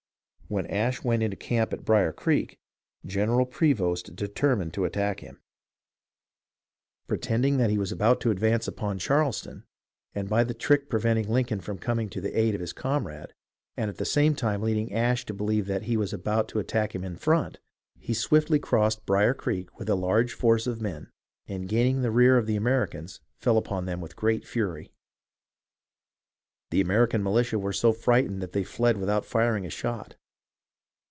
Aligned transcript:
When 0.53 0.67
Ashe 0.67 1.01
went 1.01 1.23
into 1.23 1.37
camp 1.37 1.71
at 1.71 1.85
Brier 1.85 2.11
Creek, 2.11 2.57
General 3.05 3.45
Prevost 3.45 4.17
determined 4.17 4.73
to 4.73 4.83
attack 4.83 5.21
him. 5.21 5.39
Pretending: 7.07 7.55
322 7.55 7.55
HISTORY 7.55 7.55
OF 7.55 7.55
THE 7.55 7.55
AMERICAN 7.55 7.55
REVOLUTION 7.55 7.57
that 7.57 7.69
he 7.69 7.77
was 7.77 7.91
about 7.93 8.19
to 8.21 8.31
advance 8.31 8.67
upon 8.67 8.99
Charleston, 8.99 9.63
and 10.13 10.27
by 10.29 10.43
the 10.43 10.53
trick 10.53 10.89
preventing 10.89 11.29
Lincoln 11.29 11.61
from 11.61 11.77
coming 11.77 12.09
to 12.09 12.19
the 12.19 12.37
aid 12.37 12.53
of 12.53 12.59
his 12.59 12.73
comrade, 12.73 13.33
and 13.77 13.89
at 13.89 13.95
the 13.97 14.03
same 14.03 14.35
time 14.35 14.61
leading 14.61 14.91
Ashe 14.91 15.25
to 15.27 15.33
believe 15.33 15.67
that 15.67 15.83
he 15.83 15.95
was 15.95 16.11
about 16.11 16.49
to 16.49 16.59
attack 16.59 16.93
him 16.93 17.05
in 17.05 17.15
front, 17.15 17.59
he 17.97 18.13
swiftly 18.13 18.59
crossed 18.59 19.05
Brier 19.05 19.33
Creek 19.33 19.79
with 19.79 19.87
a 19.87 19.95
large 19.95 20.33
force 20.33 20.67
of 20.67 20.81
men, 20.81 21.09
and 21.47 21.69
gaining 21.69 22.01
the 22.01 22.11
rear 22.11 22.35
of 22.37 22.45
the 22.45 22.57
Americans 22.57 23.21
fell 23.37 23.57
upon 23.57 23.85
them 23.85 24.01
with 24.01 24.17
great 24.17 24.45
fury. 24.45 24.91
The 26.71 26.81
American 26.81 27.23
militia 27.23 27.57
were 27.57 27.71
so 27.71 27.93
frightened 27.93 28.41
that 28.41 28.51
they 28.51 28.65
fled 28.65 28.97
without 28.97 29.25
firing 29.25 29.65
a 29.65 29.69
shot. 29.69 30.17